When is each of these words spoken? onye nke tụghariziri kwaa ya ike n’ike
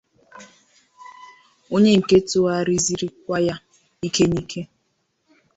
onye 1.73 1.91
nke 1.99 2.17
tụghariziri 2.29 3.07
kwaa 3.23 3.41
ya 3.47 3.55
ike 4.07 4.23
n’ike 4.29 4.61